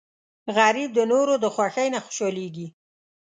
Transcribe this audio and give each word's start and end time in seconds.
غریب 0.57 0.89
د 0.95 0.99
نورو 1.11 1.33
د 1.43 1.45
خوښۍ 1.53 1.87
نه 1.93 1.99
خوشحالېږي 2.05 2.67